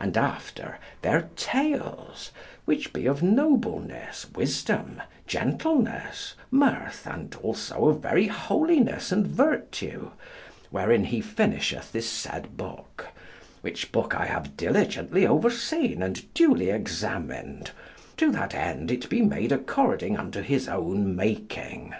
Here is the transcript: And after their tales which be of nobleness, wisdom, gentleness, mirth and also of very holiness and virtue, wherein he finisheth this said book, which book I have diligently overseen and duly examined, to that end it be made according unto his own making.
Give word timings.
And 0.00 0.16
after 0.18 0.80
their 1.00 1.30
tales 1.36 2.32
which 2.64 2.92
be 2.92 3.06
of 3.06 3.22
nobleness, 3.22 4.26
wisdom, 4.34 5.00
gentleness, 5.28 6.34
mirth 6.50 7.06
and 7.06 7.32
also 7.36 7.86
of 7.86 8.00
very 8.02 8.26
holiness 8.26 9.12
and 9.12 9.24
virtue, 9.28 10.10
wherein 10.70 11.04
he 11.04 11.20
finisheth 11.20 11.92
this 11.92 12.08
said 12.10 12.56
book, 12.56 13.06
which 13.60 13.92
book 13.92 14.12
I 14.12 14.24
have 14.26 14.56
diligently 14.56 15.24
overseen 15.24 16.02
and 16.02 16.34
duly 16.34 16.70
examined, 16.70 17.70
to 18.16 18.32
that 18.32 18.52
end 18.56 18.90
it 18.90 19.08
be 19.08 19.22
made 19.22 19.52
according 19.52 20.16
unto 20.16 20.40
his 20.40 20.66
own 20.68 21.14
making. 21.14 21.94